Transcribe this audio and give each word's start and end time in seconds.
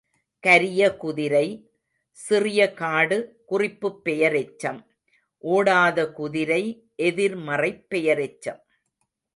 கரிய 0.39 0.95
குதிரை, 0.95 1.71
சிறிய 2.11 2.73
காடு 2.73 3.41
குறிப்புப் 3.45 4.01
பெயரெச்சம், 4.05 4.79
ஓடாத 5.37 6.11
குதிரை 6.11 6.89
எதிர் 6.95 7.35
மறைப் 7.35 7.85
பெயரெச்சம். 7.89 8.61